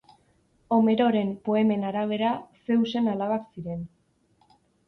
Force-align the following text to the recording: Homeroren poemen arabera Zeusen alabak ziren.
Homeroren 0.77 1.29
poemen 1.49 1.85
arabera 1.91 2.31
Zeusen 2.71 3.13
alabak 3.15 3.47
ziren. 3.55 3.89